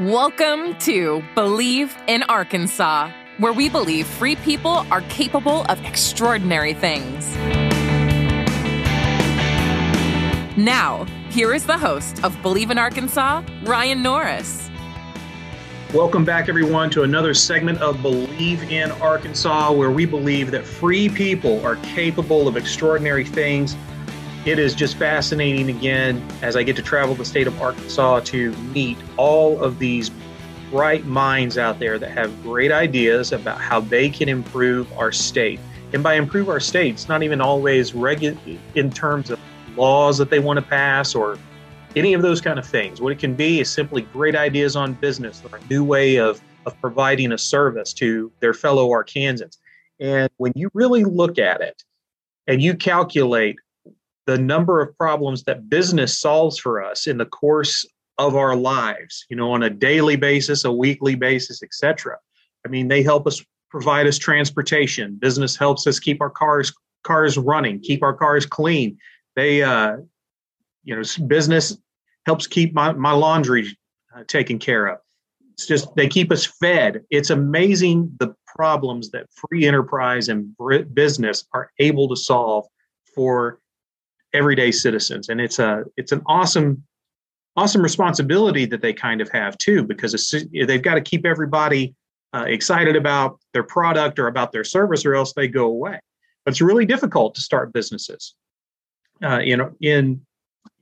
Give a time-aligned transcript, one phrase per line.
[0.00, 7.34] Welcome to Believe in Arkansas, where we believe free people are capable of extraordinary things.
[10.56, 14.70] Now, here is the host of Believe in Arkansas, Ryan Norris.
[15.92, 21.08] Welcome back, everyone, to another segment of Believe in Arkansas, where we believe that free
[21.08, 23.76] people are capable of extraordinary things
[24.44, 28.52] it is just fascinating again as I get to travel the state of Arkansas to
[28.72, 30.10] meet all of these
[30.70, 35.58] bright minds out there that have great ideas about how they can improve our state.
[35.92, 39.40] And by improve our state, it's not even always regu- in terms of
[39.76, 41.38] laws that they want to pass or
[41.96, 43.00] any of those kind of things.
[43.00, 46.40] What it can be is simply great ideas on business or a new way of,
[46.66, 49.56] of providing a service to their fellow Arkansans.
[49.98, 51.82] And when you really look at it
[52.46, 53.56] and you calculate
[54.28, 57.86] the number of problems that business solves for us in the course
[58.18, 62.18] of our lives, you know, on a daily basis, a weekly basis, etc.
[62.66, 65.14] I mean, they help us provide us transportation.
[65.14, 68.98] Business helps us keep our cars cars running, keep our cars clean.
[69.34, 69.96] They, uh,
[70.84, 71.78] you know, business
[72.26, 73.78] helps keep my my laundry
[74.14, 74.98] uh, taken care of.
[75.54, 77.02] It's just they keep us fed.
[77.08, 80.54] It's amazing the problems that free enterprise and
[80.92, 82.66] business are able to solve
[83.14, 83.60] for
[84.38, 85.28] everyday citizens.
[85.28, 86.84] And it's a it's an awesome
[87.56, 90.12] awesome responsibility that they kind of have too because
[90.66, 91.94] they've got to keep everybody
[92.32, 95.98] uh, excited about their product or about their service or else they go away.
[96.44, 98.34] But it's really difficult to start businesses
[99.22, 100.20] uh, you know in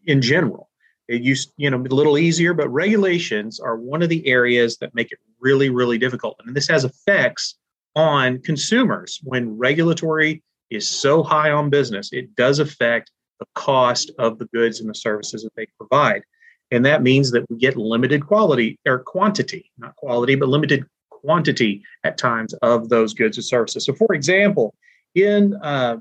[0.04, 0.70] in general.
[1.08, 4.94] It used you know a little easier but regulations are one of the areas that
[4.94, 6.36] make it really really difficult.
[6.44, 7.56] And this has effects
[7.94, 12.12] on consumers when regulatory is so high on business.
[12.12, 16.22] It does affect the cost of the goods and the services that they provide.
[16.70, 21.82] And that means that we get limited quality or quantity, not quality, but limited quantity
[22.04, 23.84] at times of those goods and services.
[23.84, 24.74] So, for example,
[25.14, 25.98] in uh,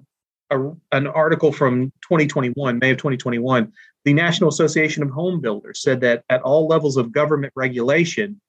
[0.50, 0.60] a,
[0.92, 3.72] an article from 2021, May of 2021,
[4.06, 8.40] the National Association of Home Builders said that at all levels of government regulation,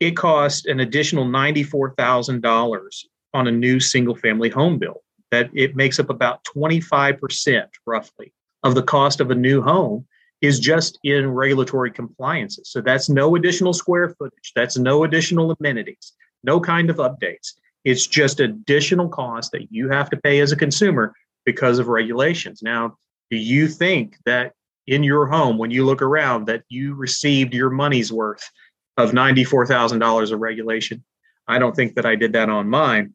[0.00, 3.04] it costs an additional $94,000
[3.34, 8.32] on a new single family home build that it makes up about 25% roughly
[8.62, 10.06] of the cost of a new home
[10.40, 12.70] is just in regulatory compliances.
[12.70, 17.52] So that's no additional square footage, that's no additional amenities, no kind of updates.
[17.84, 21.14] It's just additional cost that you have to pay as a consumer
[21.44, 22.62] because of regulations.
[22.62, 22.96] Now,
[23.30, 24.52] do you think that
[24.86, 28.48] in your home, when you look around, that you received your money's worth
[28.96, 31.04] of $94,000 of regulation?
[31.46, 33.14] I don't think that I did that on mine.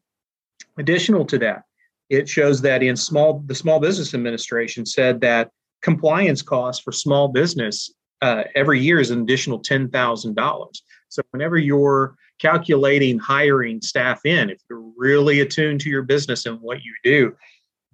[0.78, 1.62] Additional to that,
[2.08, 5.50] it shows that in small the small business administration said that
[5.82, 10.68] compliance costs for small business uh, every year is an additional $10,000.
[11.08, 16.60] So whenever you're calculating hiring staff in, if you're really attuned to your business and
[16.60, 17.36] what you do,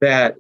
[0.00, 0.36] that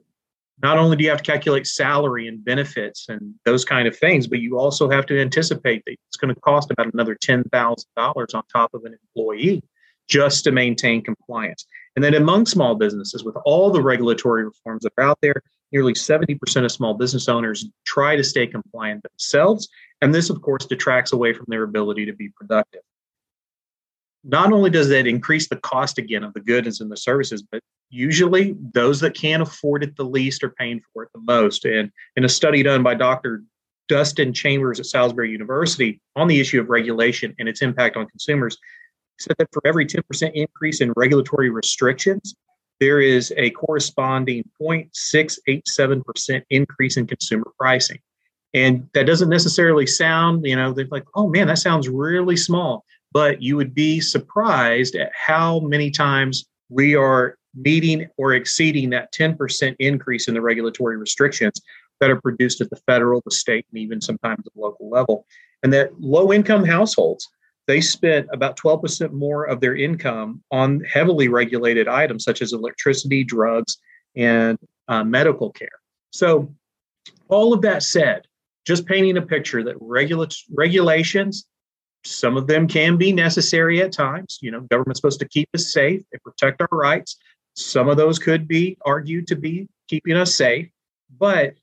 [0.62, 4.26] not only do you have to calculate salary and benefits and those kind of things,
[4.26, 8.42] but you also have to anticipate that it's going to cost about another $10,000 on
[8.52, 9.62] top of an employee
[10.08, 11.66] just to maintain compliance.
[11.96, 15.42] And then among small businesses, with all the regulatory reforms that are out there,
[15.72, 19.68] nearly 70% of small business owners try to stay compliant themselves.
[20.00, 22.82] And this, of course, detracts away from their ability to be productive.
[24.24, 27.60] Not only does that increase the cost again of the goods and the services, but
[27.90, 31.64] usually those that can't afford it the least are paying for it the most.
[31.64, 33.42] And in a study done by Dr.
[33.88, 38.56] Dustin Chambers at Salisbury University on the issue of regulation and its impact on consumers,
[39.18, 42.34] said that for every 10% increase in regulatory restrictions,
[42.80, 47.98] there is a corresponding 0.687% increase in consumer pricing.
[48.54, 52.84] And that doesn't necessarily sound, you know, they're like, oh man, that sounds really small.
[53.12, 59.12] But you would be surprised at how many times we are meeting or exceeding that
[59.12, 61.60] 10% increase in the regulatory restrictions
[62.00, 65.26] that are produced at the federal, the state, and even sometimes the local level.
[65.62, 67.28] And that low income households
[67.66, 73.22] they spent about 12% more of their income on heavily regulated items such as electricity,
[73.22, 73.78] drugs,
[74.16, 75.68] and uh, medical care.
[76.10, 76.52] So,
[77.28, 78.26] all of that said,
[78.66, 81.46] just painting a picture that regula- regulations,
[82.04, 84.38] some of them can be necessary at times.
[84.42, 87.16] You know, government's supposed to keep us safe and protect our rights.
[87.54, 90.68] Some of those could be argued to be keeping us safe,
[91.18, 91.54] but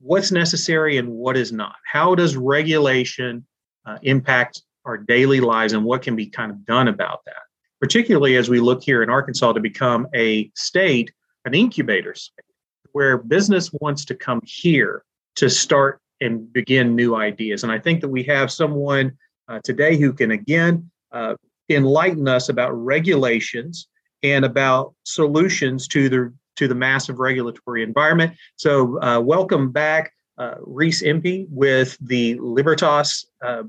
[0.00, 1.76] what's necessary and what is not?
[1.90, 3.46] How does regulation
[3.86, 7.42] uh, impact our daily lives and what can be kind of done about that,
[7.80, 11.12] particularly as we look here in Arkansas to become a state,
[11.44, 12.44] an incubator state,
[12.92, 15.04] where business wants to come here
[15.36, 17.62] to start and begin new ideas.
[17.62, 19.12] And I think that we have someone
[19.48, 21.34] uh, today who can again uh,
[21.68, 23.88] enlighten us about regulations
[24.22, 28.32] and about solutions to the to the massive regulatory environment.
[28.56, 33.64] So, uh, welcome back, uh, Rees Empey with the Libertas uh,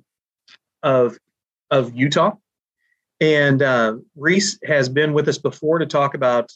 [0.86, 1.18] of
[1.72, 2.36] of Utah,
[3.20, 6.52] and uh, Rees has been with us before to talk about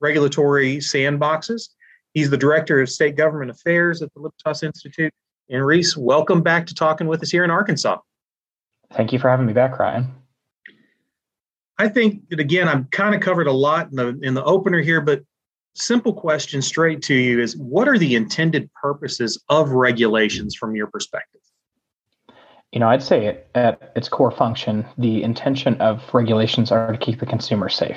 [0.00, 1.68] regulatory sandboxes.
[2.14, 5.12] He's the director of state government affairs at the Libertas Institute.
[5.50, 7.98] And Rees, welcome back to talking with us here in Arkansas.
[8.92, 10.14] Thank you for having me back, Ryan.
[11.78, 14.80] I think that again, I've kind of covered a lot in the in the opener
[14.80, 15.22] here, but
[15.74, 20.86] simple question straight to you is what are the intended purposes of regulations from your
[20.86, 21.35] perspective?
[22.76, 27.18] You know, I'd say at its core function, the intention of regulations are to keep
[27.18, 27.96] the consumer safe.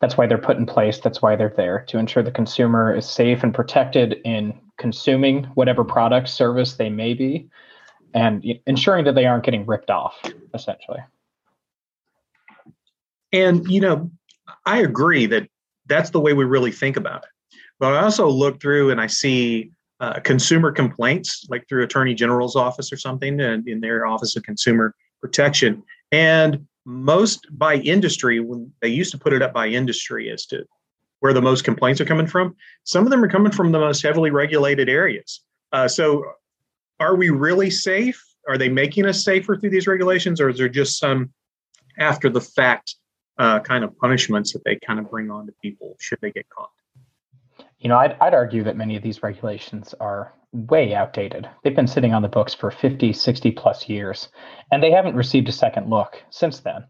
[0.00, 0.98] That's why they're put in place.
[0.98, 5.84] That's why they're there to ensure the consumer is safe and protected in consuming whatever
[5.84, 7.50] product, service they may be,
[8.14, 10.18] and ensuring that they aren't getting ripped off,
[10.54, 11.00] essentially.
[13.30, 14.10] And, you know,
[14.64, 15.50] I agree that
[15.84, 17.58] that's the way we really think about it.
[17.78, 19.70] But I also look through and I see
[20.02, 24.42] uh, consumer complaints, like through Attorney General's office or something, and in their Office of
[24.42, 25.80] Consumer Protection.
[26.10, 30.64] And most by industry, when they used to put it up by industry as to
[31.20, 34.02] where the most complaints are coming from, some of them are coming from the most
[34.02, 35.44] heavily regulated areas.
[35.70, 36.24] Uh, so,
[36.98, 38.20] are we really safe?
[38.48, 41.32] Are they making us safer through these regulations, or is there just some
[41.96, 42.96] after the fact
[43.38, 46.48] uh, kind of punishments that they kind of bring on to people should they get
[46.48, 46.70] caught?
[47.82, 51.50] You know, I'd, I'd argue that many of these regulations are way outdated.
[51.62, 54.28] They've been sitting on the books for 50, 60 plus years,
[54.70, 56.84] and they haven't received a second look since then.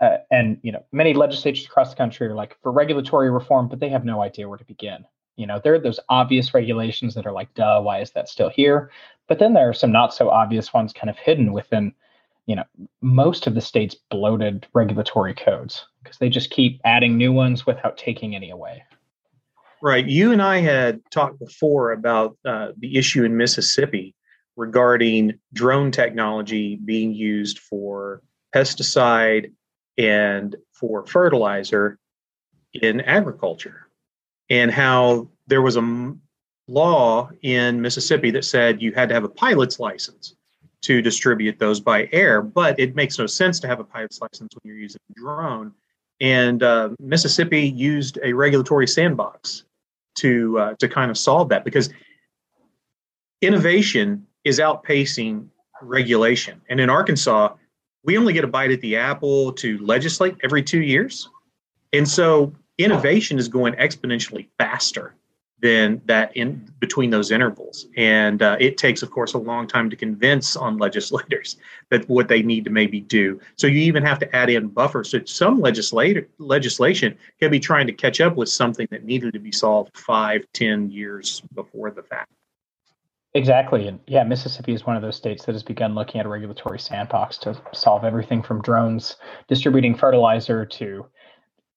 [0.00, 3.78] Uh, and you know, many legislatures across the country are like for regulatory reform, but
[3.78, 5.04] they have no idea where to begin.
[5.36, 8.50] You know, there are those obvious regulations that are like, duh, why is that still
[8.50, 8.90] here?
[9.28, 11.94] But then there are some not so obvious ones kind of hidden within,
[12.46, 12.64] you know,
[13.00, 17.96] most of the state's bloated regulatory codes because they just keep adding new ones without
[17.96, 18.82] taking any away.
[19.84, 20.06] Right.
[20.06, 24.14] You and I had talked before about uh, the issue in Mississippi
[24.56, 28.22] regarding drone technology being used for
[28.54, 29.52] pesticide
[29.98, 31.98] and for fertilizer
[32.72, 33.88] in agriculture,
[34.48, 36.14] and how there was a
[36.66, 40.34] law in Mississippi that said you had to have a pilot's license
[40.80, 44.54] to distribute those by air, but it makes no sense to have a pilot's license
[44.54, 45.74] when you're using a drone.
[46.22, 49.64] And uh, Mississippi used a regulatory sandbox
[50.16, 51.90] to uh, to kind of solve that because
[53.40, 55.48] innovation is outpacing
[55.82, 56.60] regulation.
[56.68, 57.54] And in Arkansas,
[58.04, 61.28] we only get a bite at the apple to legislate every two years,
[61.92, 65.14] and so innovation is going exponentially faster
[65.60, 67.86] than that in between those intervals.
[67.96, 71.56] And uh, it takes, of course, a long time to convince on legislators
[71.90, 73.40] that what they need to maybe do.
[73.56, 75.10] So you even have to add in buffers.
[75.10, 79.38] So some legislator legislation can be trying to catch up with something that needed to
[79.38, 82.30] be solved five, ten years before the fact.
[83.34, 83.88] Exactly.
[83.88, 86.78] And yeah, Mississippi is one of those states that has begun looking at a regulatory
[86.78, 89.16] sandbox to solve everything from drones
[89.48, 91.06] distributing fertilizer to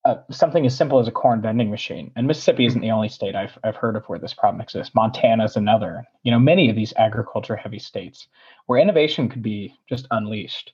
[0.08, 2.12] uh, something as simple as a corn vending machine.
[2.16, 4.96] And Mississippi isn't the only state I've I've heard of where this problem exists.
[4.96, 6.06] Montana is another.
[6.24, 8.28] You know, many of these agriculture heavy states
[8.68, 10.72] where innovation could be just unleashed.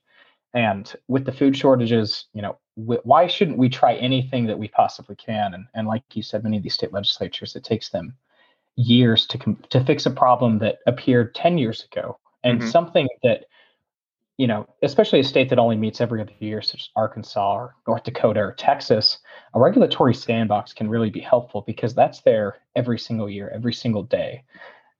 [0.54, 5.16] And with the food shortages, you know, why shouldn't we try anything that we possibly
[5.16, 5.56] can?
[5.56, 8.16] And and like you said, many of these state legislatures, it takes them
[8.76, 12.70] years to com- to fix a problem that appeared 10 years ago and mm-hmm.
[12.70, 13.46] something that
[14.38, 17.76] you know, especially a state that only meets every other year, such as Arkansas or
[17.88, 19.20] North Dakota or Texas,
[19.54, 24.04] a regulatory sandbox can really be helpful because that's there every single year, every single
[24.04, 24.44] day.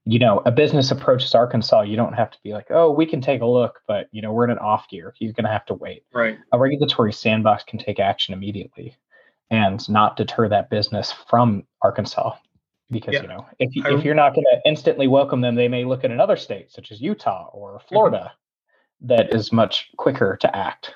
[0.06, 3.22] You know, a business approaches Arkansas, you don't have to be like, oh, we can
[3.22, 5.16] take a look, but you know, we're in an off year.
[5.18, 6.04] You're going to have to wait.
[6.14, 6.38] Right.
[6.52, 8.98] A regulatory sandbox can take action immediately
[9.50, 12.36] and not deter that business from Arkansas.
[12.92, 13.22] Because yeah.
[13.24, 16.12] you know, if if you're not going to instantly welcome them, they may look at
[16.12, 17.88] another state such as Utah or mm-hmm.
[17.88, 18.34] Florida.
[19.04, 20.94] That is much quicker to act.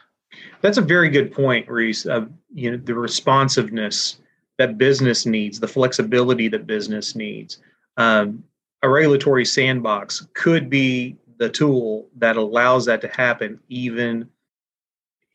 [0.61, 2.05] That's a very good point, Rees.
[2.05, 4.19] Uh, you know, the responsiveness
[4.57, 7.59] that business needs, the flexibility that business needs.
[7.97, 8.43] Um,
[8.83, 14.27] a regulatory sandbox could be the tool that allows that to happen, even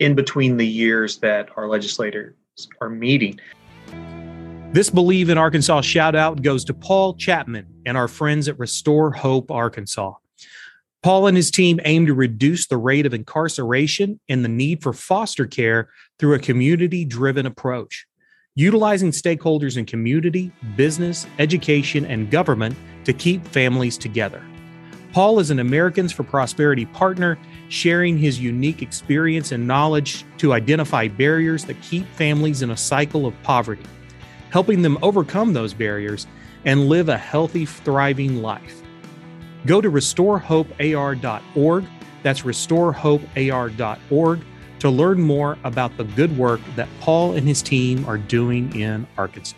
[0.01, 2.35] in between the years that our legislators
[2.81, 3.39] are meeting.
[4.73, 9.13] This Believe in Arkansas shout out goes to Paul Chapman and our friends at Restore
[9.13, 10.15] Hope Arkansas.
[11.03, 14.93] Paul and his team aim to reduce the rate of incarceration and the need for
[14.93, 15.89] foster care
[16.21, 18.07] through a community driven approach,
[18.55, 24.41] utilizing stakeholders in community, business, education, and government to keep families together.
[25.13, 27.37] Paul is an Americans for Prosperity partner
[27.69, 33.27] sharing his unique experience and knowledge to identify barriers that keep families in a cycle
[33.27, 33.83] of poverty,
[34.51, 36.29] helping them overcome those barriers
[36.65, 38.82] and live a healthy, thriving life.
[39.67, 41.85] Go to restorehopear.org.
[42.23, 44.41] That's restorehopear.org
[44.81, 49.07] to learn more about the good work that Paul and his team are doing in
[49.17, 49.57] Arkansas.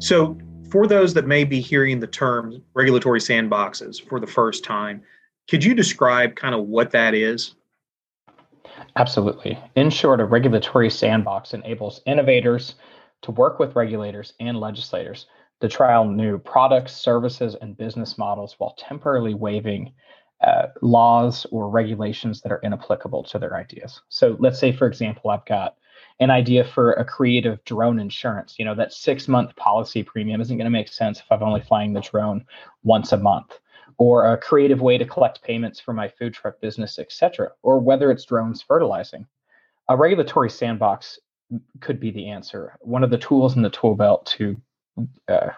[0.00, 0.36] So,
[0.70, 5.02] for those that may be hearing the term regulatory sandboxes for the first time,
[5.48, 7.54] could you describe kind of what that is?
[8.96, 9.58] Absolutely.
[9.76, 12.74] In short, a regulatory sandbox enables innovators
[13.22, 15.26] to work with regulators and legislators
[15.64, 19.94] to trial new products, services, and business models while temporarily waiving
[20.42, 24.02] uh, laws or regulations that are inapplicable to their ideas.
[24.10, 25.76] So let's say, for example, I've got
[26.20, 28.56] an idea for a creative drone insurance.
[28.58, 31.62] You know, that six month policy premium isn't going to make sense if I'm only
[31.62, 32.44] flying the drone
[32.82, 33.58] once a month,
[33.96, 38.10] or a creative way to collect payments for my food truck business, etc., or whether
[38.10, 39.26] it's drones fertilizing.
[39.88, 41.18] A regulatory sandbox
[41.80, 42.76] could be the answer.
[42.80, 44.60] One of the tools in the tool belt to
[45.28, 45.50] uh,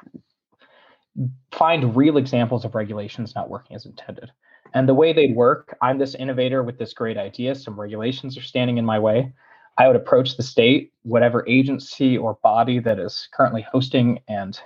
[1.53, 4.31] find real examples of regulations not working as intended.
[4.75, 7.55] And the way they'd work, I'm this innovator with this great idea.
[7.55, 9.33] Some regulations are standing in my way.
[9.79, 14.59] I would approach the state, whatever agency or body that is currently hosting and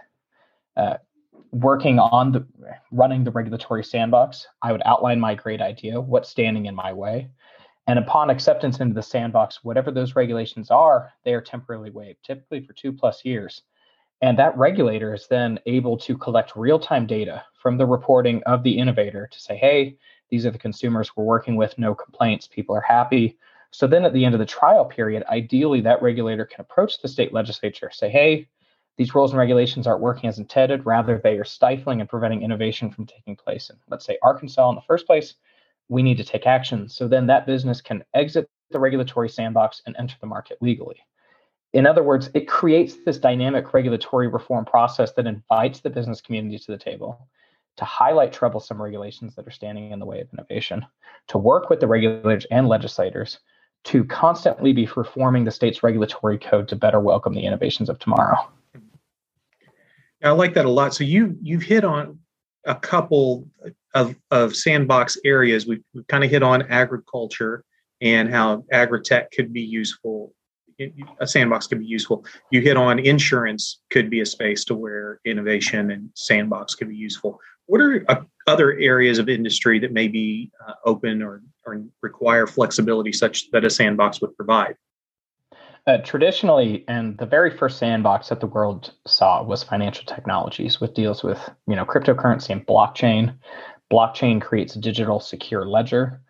[0.76, 0.94] uh,
[1.52, 2.46] working on the
[2.92, 4.46] running the regulatory sandbox.
[4.62, 7.28] I would outline my great idea, what's standing in my way.
[7.86, 12.64] And upon acceptance into the sandbox, whatever those regulations are, they are temporarily waived, typically
[12.64, 13.62] for two plus years.
[14.22, 18.62] And that regulator is then able to collect real time data from the reporting of
[18.62, 19.96] the innovator to say, hey,
[20.30, 23.38] these are the consumers we're working with, no complaints, people are happy.
[23.70, 27.08] So then at the end of the trial period, ideally that regulator can approach the
[27.08, 28.48] state legislature, say, hey,
[28.96, 30.84] these rules and regulations aren't working as intended.
[30.84, 33.70] Rather, they are stifling and preventing innovation from taking place.
[33.70, 35.34] And let's say Arkansas in the first place,
[35.88, 36.88] we need to take action.
[36.88, 41.00] So then that business can exit the regulatory sandbox and enter the market legally.
[41.72, 46.58] In other words, it creates this dynamic regulatory reform process that invites the business community
[46.58, 47.28] to the table
[47.76, 50.84] to highlight troublesome regulations that are standing in the way of innovation,
[51.28, 53.38] to work with the regulators and legislators
[53.84, 58.36] to constantly be reforming the state's regulatory code to better welcome the innovations of tomorrow.
[60.22, 60.92] I like that a lot.
[60.92, 62.18] So you you've hit on
[62.66, 63.48] a couple
[63.94, 65.66] of, of sandbox areas.
[65.66, 67.64] We've, we've kind of hit on agriculture
[68.02, 70.34] and how agri-tech could be useful.
[71.20, 72.24] A sandbox could be useful.
[72.50, 76.96] You hit on insurance could be a space to where innovation and sandbox could be
[76.96, 77.38] useful.
[77.66, 82.46] What are uh, other areas of industry that may be uh, open or, or require
[82.46, 84.76] flexibility such that a sandbox would provide?
[85.86, 90.94] Uh, traditionally, and the very first sandbox that the world saw was financial technologies, which
[90.94, 93.34] deals with you know cryptocurrency and blockchain.
[93.90, 96.20] Blockchain creates a digital secure ledger.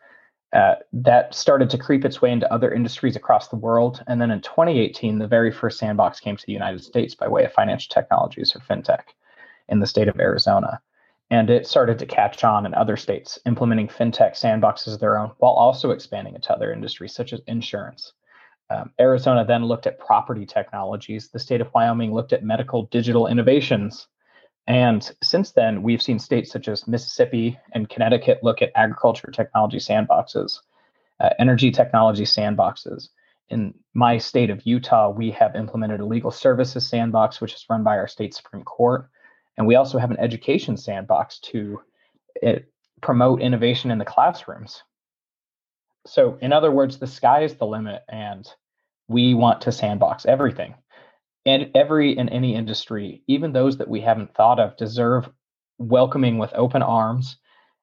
[0.53, 4.03] Uh, that started to creep its way into other industries across the world.
[4.09, 7.45] And then in 2018, the very first sandbox came to the United States by way
[7.45, 9.03] of financial technologies or fintech
[9.69, 10.81] in the state of Arizona.
[11.31, 15.31] And it started to catch on in other states, implementing fintech sandboxes of their own
[15.39, 18.13] while also expanding into other industries such as insurance.
[18.71, 21.29] Um, Arizona then looked at property technologies.
[21.29, 24.09] The state of Wyoming looked at medical digital innovations.
[24.71, 29.79] And since then, we've seen states such as Mississippi and Connecticut look at agriculture technology
[29.79, 30.61] sandboxes,
[31.19, 33.09] uh, energy technology sandboxes.
[33.49, 37.83] In my state of Utah, we have implemented a legal services sandbox, which is run
[37.83, 39.11] by our state Supreme Court.
[39.57, 41.81] And we also have an education sandbox to
[42.37, 42.59] it, eh,
[43.03, 44.85] promote innovation in the classrooms.
[46.07, 48.47] So, in other words, the sky is the limit, and
[49.09, 50.77] we want to sandbox everything.
[51.47, 55.29] And every and any industry, even those that we haven't thought of, deserve
[55.79, 57.37] welcoming with open arms.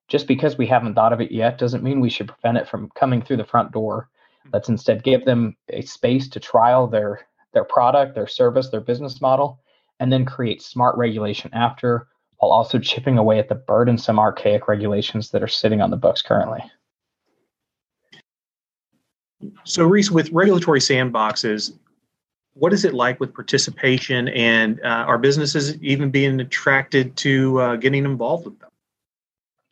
[0.07, 2.89] Just because we haven't thought of it yet doesn't mean we should prevent it from
[2.95, 4.09] coming through the front door.
[4.43, 4.49] Hmm.
[4.53, 9.19] Let's instead give them a space to trial their their product, their service, their business
[9.19, 9.59] model,
[9.99, 15.31] and then create smart regulation after while also chipping away at the burdensome archaic regulations
[15.31, 16.61] that are sitting on the books currently.
[19.63, 21.73] So, Rees, with regulatory sandboxes,
[22.59, 27.75] what is it like with participation and uh, are businesses even being attracted to uh,
[27.75, 28.69] getting involved with them?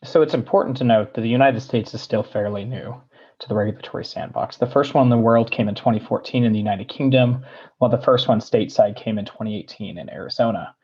[0.04, 2.96] So, it's important to note that the United States is still fairly new
[3.39, 4.58] to the regulatory sandbox.
[4.58, 7.44] The first one in the world came in 2014 in the United Kingdom,
[7.80, 10.75] while the first one stateside came in 2018 in Arizona.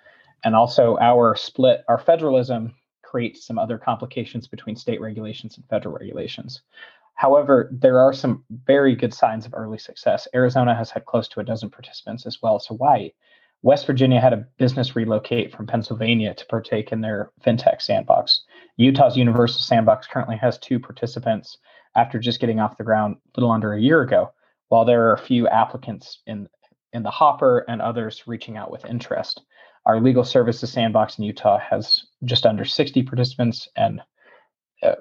[0.44, 5.96] And also, our split, our federalism creates some other complications between state regulations and federal
[5.96, 6.62] regulations.
[7.22, 10.28] However, there are some very good signs of early success.
[10.34, 13.12] Arizona has had close to a dozen participants as well as Hawaii.
[13.62, 18.42] West Virginia had a business relocate from Pennsylvania to partake in their fintech sandbox.
[18.78, 21.60] Utah's Universal Sandbox currently has two participants
[21.96, 24.32] after just getting off the ground a little under a year ago,
[24.70, 26.50] while there are a few applicants in,
[26.94, 29.44] in the hopper and others reaching out with interest.
[29.86, 34.02] Our legal services sandbox in Utah has just under 60 participants and
[34.82, 34.96] uh,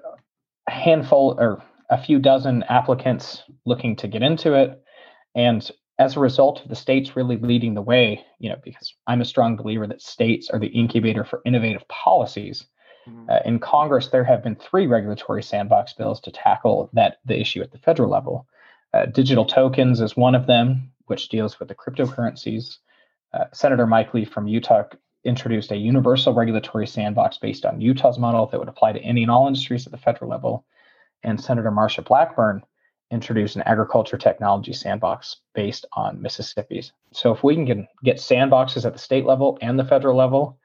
[0.69, 4.83] a handful or a few dozen applicants looking to get into it.
[5.35, 5.69] And
[5.99, 9.27] as a result of the states really leading the way, you know, because I'm a
[9.27, 12.65] strong believer that states are the incubator for innovative policies.
[13.09, 13.31] Mm-hmm.
[13.31, 17.61] Uh, in Congress, there have been three regulatory sandbox bills to tackle that the issue
[17.61, 18.47] at the federal level.
[18.95, 22.79] Uh, digital tokens is one of them, which deals with the cryptocurrencies.
[23.35, 24.85] Uh, Senator Mike Lee from Utah
[25.25, 29.31] introduced a universal regulatory sandbox based on Utah's model that would apply to any and
[29.31, 30.65] all industries at the federal level.
[31.23, 32.63] And Senator Marsha Blackburn
[33.11, 36.93] introduced an agriculture technology sandbox based on Mississippi's.
[37.13, 40.59] So if we can get, sandboxes at the state level and the federal level,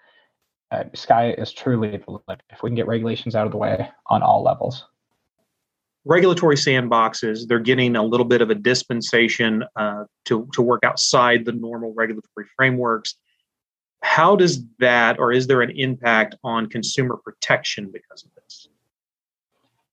[0.71, 2.43] uh, sky is truly the limit.
[2.49, 4.85] If we can get regulations out of the way on all levels
[6.05, 7.47] regulatory sandboxes.
[7.47, 11.93] They're getting a little bit of a dispensation uh, to, to work outside the normal
[11.93, 13.15] regulatory frameworks.
[14.01, 18.29] How does that, or is there an impact on consumer protection because of?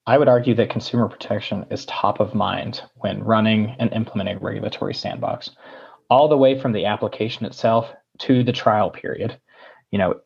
[0.07, 4.95] I would argue that consumer protection is top of mind when running and implementing regulatory
[4.95, 5.51] sandbox,
[6.11, 9.39] all the way from the application itself to the trial period.
[9.91, 10.21] You know,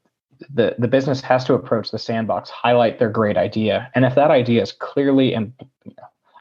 [0.52, 4.30] the the business has to approach the sandbox, highlight their great idea, and if that
[4.30, 5.52] idea is clearly and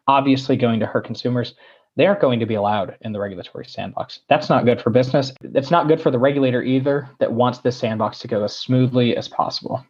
[0.07, 1.55] obviously going to hurt consumers,
[1.95, 4.19] they aren't going to be allowed in the regulatory sandbox.
[4.29, 5.33] That's not good for business.
[5.41, 9.15] It's not good for the regulator either that wants this sandbox to go as smoothly
[9.15, 9.83] as possible.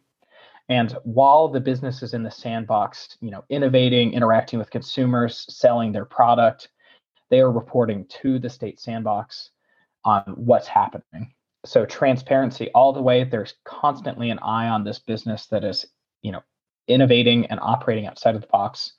[0.68, 5.92] And while the business is in the sandbox, you know, innovating, interacting with consumers, selling
[5.92, 6.68] their product,
[7.30, 9.50] they are reporting to the state sandbox
[10.04, 11.32] on what's happening.
[11.64, 15.86] So transparency all the way there's constantly an eye on this business that is
[16.22, 16.42] you know
[16.88, 18.92] innovating and operating outside of the box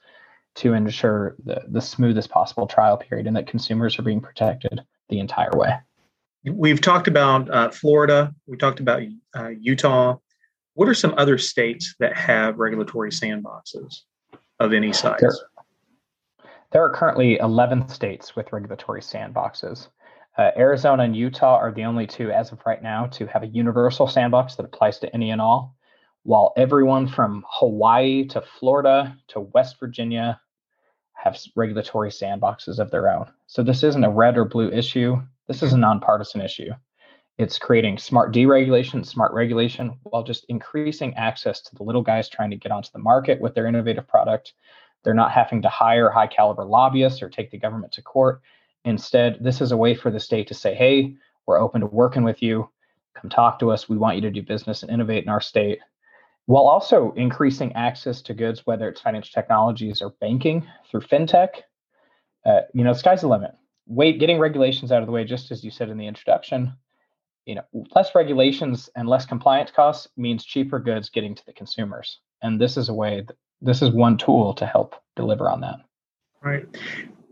[0.56, 5.20] to ensure the, the smoothest possible trial period and that consumers are being protected the
[5.20, 5.78] entire way.
[6.44, 8.34] We've talked about uh, florida.
[8.48, 9.04] We talked about
[9.36, 10.18] uh, utah
[10.78, 14.02] what are some other states that have regulatory sandboxes
[14.60, 15.34] of any size there,
[16.72, 19.88] there are currently 11 states with regulatory sandboxes
[20.38, 23.48] uh, Arizona and Utah are the only two, as of right now, to have a
[23.48, 25.76] universal sandbox that applies to any and all,
[26.24, 30.40] while everyone from Hawaii to Florida to West Virginia
[31.14, 33.26] have regulatory sandboxes of their own.
[33.48, 35.20] So this isn't a red or blue issue.
[35.48, 36.70] This is a nonpartisan issue.
[37.38, 42.50] It's creating smart deregulation, smart regulation, while just increasing access to the little guys trying
[42.50, 44.54] to get onto the market with their innovative product.
[45.04, 48.42] They're not having to hire high caliber lobbyists or take the government to court.
[48.86, 52.24] Instead, this is a way for the state to say, hey, we're open to working
[52.24, 52.70] with you.
[53.14, 53.88] Come talk to us.
[53.88, 55.80] We want you to do business and innovate in our state
[56.48, 61.50] while also increasing access to goods, whether it's financial technologies or banking through fintech.
[62.46, 63.52] Uh, you know, sky's the limit.
[63.86, 66.74] Wait, getting regulations out of the way, just as you said in the introduction.
[67.48, 72.20] You know, less regulations and less compliance costs means cheaper goods getting to the consumers,
[72.42, 73.24] and this is a way.
[73.26, 75.78] That, this is one tool to help deliver on that.
[76.44, 76.66] Right.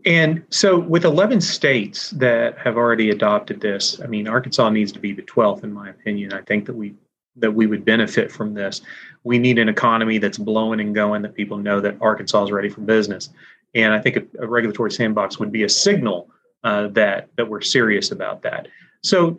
[0.06, 4.98] And so, with 11 states that have already adopted this, I mean, Arkansas needs to
[4.98, 6.32] be the 12th, in my opinion.
[6.32, 6.94] I think that we
[7.36, 8.80] that we would benefit from this.
[9.22, 12.70] We need an economy that's blowing and going that people know that Arkansas is ready
[12.70, 13.28] for business.
[13.74, 16.30] And I think a, a regulatory sandbox would be a signal
[16.64, 18.68] uh, that that we're serious about that.
[19.02, 19.38] So,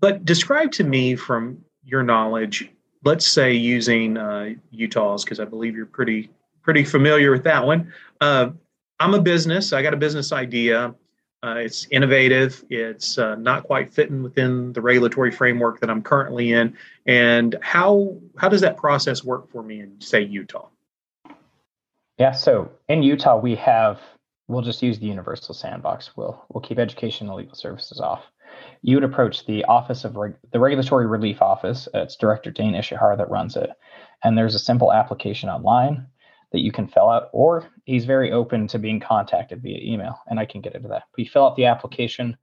[0.00, 2.70] but describe to me from your knowledge,
[3.04, 6.30] let's say using uh, Utah's, because I believe you're pretty
[6.62, 7.92] pretty familiar with that one.
[8.20, 8.50] Uh,
[8.98, 9.72] I'm a business.
[9.72, 10.94] I got a business idea.
[11.42, 12.62] Uh, it's innovative.
[12.68, 16.76] It's uh, not quite fitting within the regulatory framework that I'm currently in.
[17.06, 20.68] And how how does that process work for me in say Utah?
[22.18, 22.32] Yeah.
[22.32, 24.00] So in Utah, we have
[24.48, 26.10] we'll just use the universal sandbox.
[26.14, 28.24] We'll we'll keep education and legal services off.
[28.82, 31.88] You would approach the office of Reg- the regulatory relief office.
[31.94, 33.70] Uh, it's Director Dane Ishihara that runs it,
[34.24, 36.06] and there's a simple application online
[36.52, 40.40] that you can fill out, or he's very open to being contacted via email, and
[40.40, 41.04] I can get into that.
[41.12, 42.36] But you fill out the application.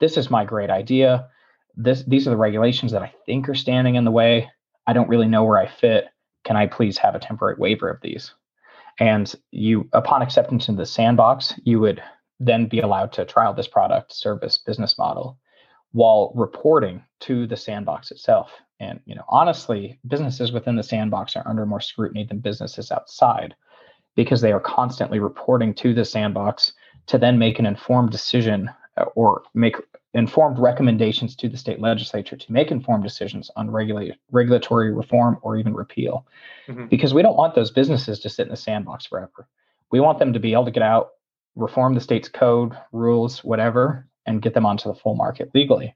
[0.00, 1.28] This is my great idea.
[1.76, 4.50] This these are the regulations that I think are standing in the way.
[4.86, 6.06] I don't really know where I fit.
[6.44, 8.34] Can I please have a temporary waiver of these?
[8.98, 12.02] And you, upon acceptance in the sandbox, you would
[12.40, 15.38] then be allowed to trial this product, service, business model
[15.92, 18.52] while reporting to the sandbox itself.
[18.80, 23.54] And you know, honestly, businesses within the sandbox are under more scrutiny than businesses outside
[24.16, 26.72] because they are constantly reporting to the sandbox
[27.06, 29.76] to then make an informed decision uh, or make
[30.14, 35.56] informed recommendations to the state legislature to make informed decisions on regulate, regulatory reform or
[35.56, 36.26] even repeal.
[36.68, 36.86] Mm-hmm.
[36.86, 39.48] Because we don't want those businesses to sit in the sandbox forever.
[39.90, 41.10] We want them to be able to get out,
[41.54, 45.94] reform the state's code, rules, whatever, and get them onto the full market legally.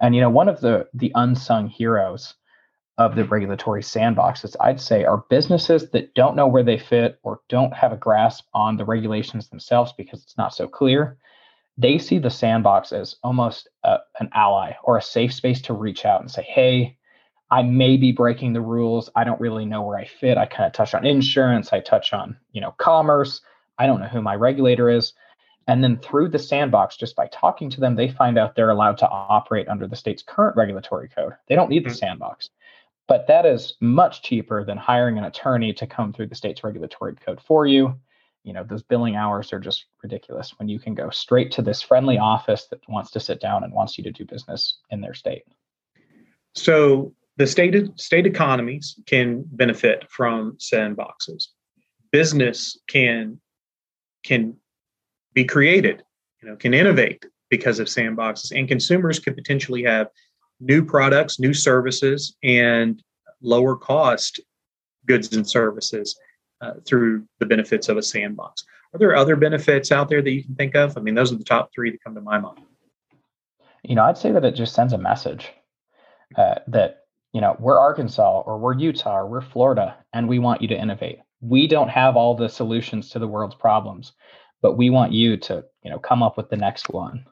[0.00, 2.34] And you know, one of the the unsung heroes
[2.96, 7.40] of the regulatory sandboxes, I'd say, are businesses that don't know where they fit or
[7.48, 11.18] don't have a grasp on the regulations themselves because it's not so clear.
[11.76, 16.04] They see the sandbox as almost a, an ally or a safe space to reach
[16.04, 16.96] out and say, hey,
[17.50, 19.10] I may be breaking the rules.
[19.16, 20.38] I don't really know where I fit.
[20.38, 21.72] I kind of touch on insurance.
[21.72, 23.40] I touch on, you know, commerce.
[23.76, 25.14] I don't know who my regulator is.
[25.66, 28.98] And then through the sandbox, just by talking to them, they find out they're allowed
[28.98, 31.32] to operate under the state's current regulatory code.
[31.48, 31.88] They don't need mm-hmm.
[31.90, 32.50] the sandbox.
[33.06, 37.14] But that is much cheaper than hiring an attorney to come through the state's regulatory
[37.14, 37.98] code for you.
[38.44, 41.80] You know, those billing hours are just ridiculous when you can go straight to this
[41.80, 45.14] friendly office that wants to sit down and wants you to do business in their
[45.14, 45.44] state.
[46.54, 51.48] So the state state economies can benefit from sandboxes.
[52.10, 53.40] Business can
[54.24, 54.56] can
[55.34, 56.02] be created,
[56.42, 60.08] you know, can innovate because of sandboxes, and consumers could potentially have
[60.60, 63.02] new products, new services, and
[63.42, 64.40] lower cost
[65.06, 66.18] goods and services
[66.60, 68.64] uh, through the benefits of a sandbox.
[68.94, 70.96] Are there other benefits out there that you can think of?
[70.96, 72.60] I mean, those are the top three that come to my mind.
[73.82, 75.52] You know, I'd say that it just sends a message
[76.36, 80.62] uh, that you know we're Arkansas or we're Utah or we're Florida, and we want
[80.62, 81.18] you to innovate.
[81.40, 84.12] We don't have all the solutions to the world's problems,
[84.64, 87.24] but we want you to you know come up with the next one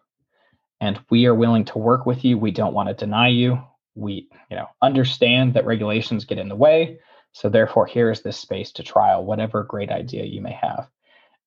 [0.83, 2.37] and we are willing to work with you.
[2.37, 3.63] We don't want to deny you.
[3.95, 6.99] We, you know, understand that regulations get in the way.
[7.31, 10.89] So therefore, here is this space to trial whatever great idea you may have.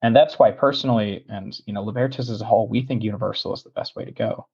[0.02, 3.64] And that's why personally, and you know, Libertas as a whole, we think universal is
[3.64, 4.48] the best way to go.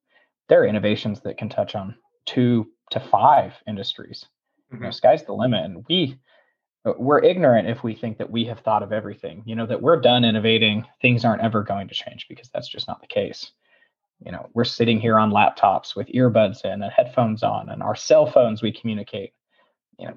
[0.49, 4.25] There are innovations that can touch on two to five industries.
[4.25, 4.77] Mm-hmm.
[4.77, 4.95] You know, mm-hmm.
[4.95, 5.63] sky's the limit.
[5.63, 6.17] And we
[6.85, 9.81] Uh, we're ignorant if we think that we have thought of everything, you know, that
[9.81, 13.51] we're done innovating, things aren't ever going to change because that's just not the case.
[14.23, 17.95] You know we're sitting here on laptops with earbuds in and headphones on and our
[17.95, 19.33] cell phones we communicate.
[19.97, 20.13] You know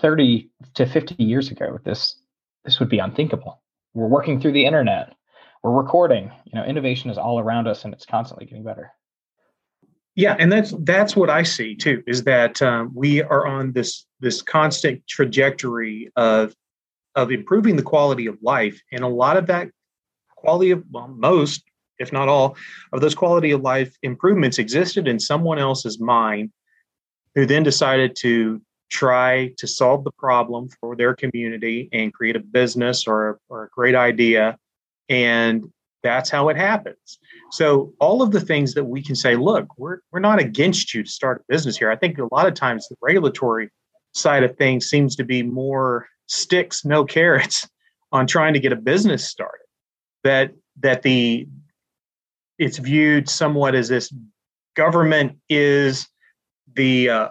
[0.00, 2.16] 30 to 50 years ago this
[2.64, 3.60] this would be unthinkable.
[3.92, 5.14] We're working through the internet.
[5.62, 6.32] We're recording.
[6.46, 8.92] You know innovation is all around us and it's constantly getting better
[10.18, 14.06] yeah and that's that's what i see too is that um, we are on this
[14.20, 16.54] this constant trajectory of
[17.14, 19.68] of improving the quality of life and a lot of that
[20.36, 21.62] quality of well most
[21.98, 22.56] if not all,
[22.92, 26.50] of those quality of life improvements existed in someone else's mind
[27.34, 32.40] who then decided to try to solve the problem for their community and create a
[32.40, 34.56] business or, or a great idea.
[35.08, 35.70] And
[36.08, 37.18] that's how it happens.
[37.52, 41.02] So all of the things that we can say, look, we're we're not against you
[41.02, 41.90] to start a business here.
[41.90, 43.70] I think a lot of times the regulatory
[44.14, 47.68] side of things seems to be more sticks, no carrots
[48.12, 49.66] on trying to get a business started.
[50.24, 51.46] That that the
[52.58, 54.12] it's viewed somewhat as this
[54.74, 56.08] government is
[56.74, 57.28] the uh,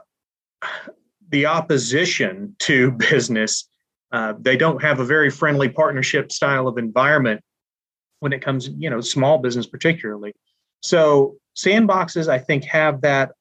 [1.29, 3.67] the opposition to business.
[4.11, 7.41] Uh, they don't have a very friendly partnership style of environment
[8.19, 10.33] when it comes, you know, small business particularly.
[10.81, 13.31] So sandboxes, I think, have that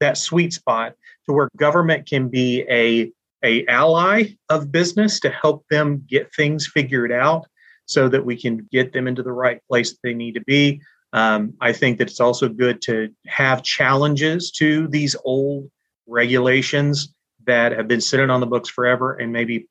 [0.00, 0.94] that sweet spot
[1.26, 3.12] to where government can be a
[3.44, 7.46] a ally of business to help them get things figured out
[7.86, 10.80] so that we can get them into the right place that they need to be.
[11.12, 15.70] Um, I think that it's also good to have challenges to these old
[16.06, 17.14] regulations
[17.46, 19.68] that have been sitting on the books forever and maybe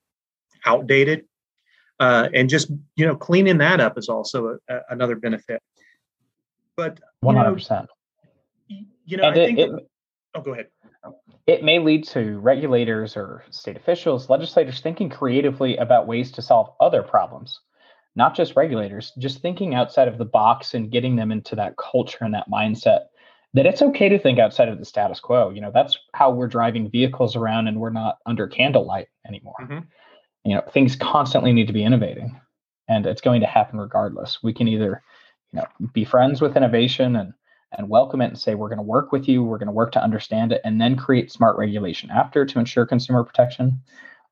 [0.65, 1.26] outdated.
[2.04, 5.62] Uh, and just you know, cleaning that up is also a, a, another benefit.
[6.76, 7.88] But one hundred percent.
[9.06, 9.60] You know, and I it, think.
[9.60, 9.89] It,
[10.36, 10.68] oh, go ahead.
[11.46, 16.70] It may lead to regulators or state officials, legislators thinking creatively about ways to solve
[16.80, 17.60] other problems
[18.16, 22.20] not just regulators, just thinking outside of the box and getting them into that culture
[22.22, 23.06] and that mindset
[23.56, 25.50] that it's okay to think outside of the status quo.
[25.52, 29.56] You know, that's how we're driving vehicles around and we're not under candlelight anymore.
[29.62, 29.80] Mm-hmm.
[30.43, 32.39] You know, things constantly need to be innovating
[32.88, 34.43] and it's going to happen regardless.
[34.43, 35.01] We can either,
[35.51, 37.34] you know, be friends with innovation and
[37.75, 39.91] and welcome it and say we're going to work with you, we're going to work
[39.93, 43.82] to understand it and then create smart regulation after to ensure consumer protection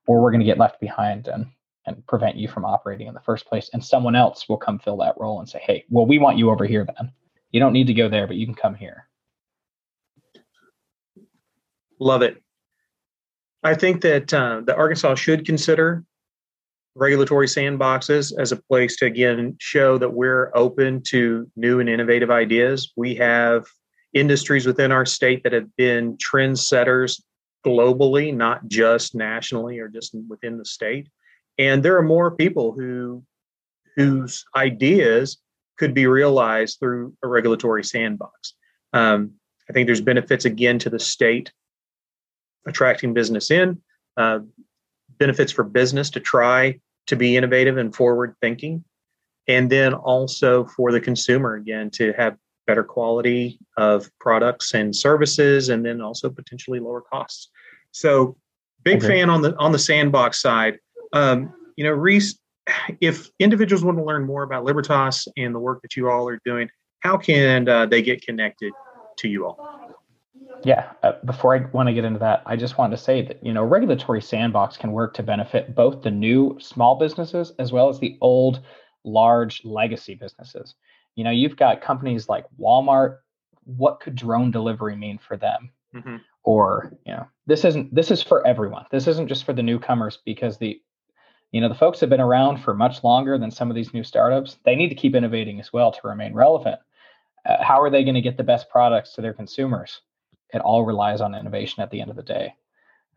[0.06, 1.46] or we're going to get left behind and
[1.84, 3.68] and prevent you from operating in the first place.
[3.72, 6.50] And someone else will come fill that role and say, hey, well, we want you
[6.50, 7.12] over here then.
[7.50, 9.08] You don't need to go there, but you can come here.
[11.98, 12.41] Love it.
[13.62, 16.04] I think that uh, the Arkansas should consider
[16.94, 22.30] regulatory sandboxes as a place to again show that we're open to new and innovative
[22.30, 22.92] ideas.
[22.96, 23.64] We have
[24.12, 27.22] industries within our state that have been trendsetters
[27.64, 31.08] globally, not just nationally or just within the state.
[31.58, 33.22] And there are more people who
[33.96, 35.38] whose ideas
[35.78, 38.54] could be realized through a regulatory sandbox.
[38.92, 39.32] Um,
[39.68, 41.52] I think there's benefits again to the state
[42.66, 43.80] attracting business in,
[44.16, 44.40] uh,
[45.18, 48.84] benefits for business to try to be innovative and forward thinking,
[49.48, 55.68] and then also for the consumer again to have better quality of products and services,
[55.68, 57.50] and then also potentially lower costs.
[57.90, 58.36] So,
[58.84, 59.08] big okay.
[59.08, 60.78] fan on the on the sandbox side.
[61.12, 62.38] Um, you know, Rees,
[63.00, 66.40] if individuals want to learn more about Libertas and the work that you all are
[66.44, 66.68] doing,
[67.00, 68.72] how can uh, they get connected
[69.18, 69.81] to you all?
[70.64, 73.44] Yeah, uh, before I want to get into that, I just want to say that
[73.44, 77.88] you know regulatory sandbox can work to benefit both the new small businesses as well
[77.88, 78.60] as the old
[79.04, 80.74] large legacy businesses.
[81.14, 83.18] You know, you've got companies like Walmart.
[83.64, 85.70] What could drone delivery mean for them?
[85.94, 86.16] Mm-hmm.
[86.44, 88.86] Or you know, this isn't this is for everyone.
[88.90, 90.80] This isn't just for the newcomers because the
[91.50, 94.02] you know the folks have been around for much longer than some of these new
[94.02, 94.58] startups.
[94.64, 96.80] They need to keep innovating as well to remain relevant.
[97.44, 100.00] Uh, how are they going to get the best products to their consumers?
[100.52, 102.54] It all relies on innovation at the end of the day.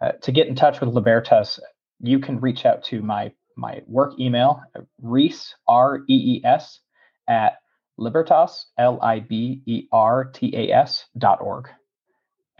[0.02, 1.60] Uh, to get in touch with Libertas,
[2.02, 4.62] you can reach out to my my work email,
[5.02, 6.80] Rees R E E S
[7.28, 7.60] at
[7.98, 11.70] Libertas L I B E R T A S dot org,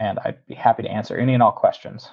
[0.00, 2.08] and I'd be happy to answer any and all questions.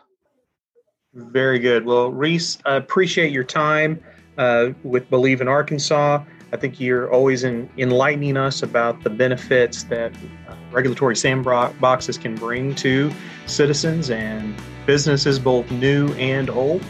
[1.13, 1.85] Very good.
[1.85, 4.03] Well, Rees, I appreciate your time
[4.37, 6.23] uh, with Believe in Arkansas.
[6.53, 10.13] I think you're always in, enlightening us about the benefits that
[10.47, 13.11] uh, regulatory sandboxes can bring to
[13.47, 16.83] citizens and businesses, both new and old.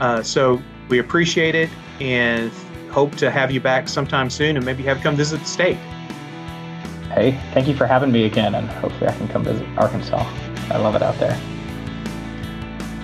[0.00, 2.50] Uh, so we appreciate it and
[2.90, 5.76] hope to have you back sometime soon and maybe have come visit the state.
[7.12, 10.28] Hey, thank you for having me again, and hopefully I can come visit Arkansas.
[10.72, 11.40] I love it out there.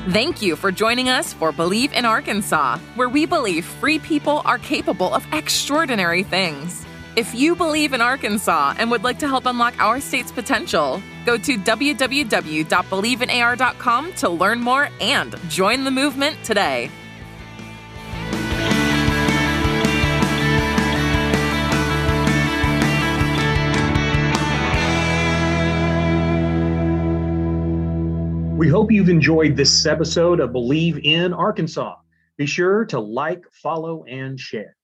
[0.09, 4.57] Thank you for joining us for Believe in Arkansas, where we believe free people are
[4.57, 6.87] capable of extraordinary things.
[7.17, 11.37] If you believe in Arkansas and would like to help unlock our state's potential, go
[11.37, 16.91] to www.believeinaR.com to learn more and join the movement today.
[28.61, 31.95] We hope you've enjoyed this episode of Believe in Arkansas.
[32.37, 34.77] Be sure to like, follow, and share.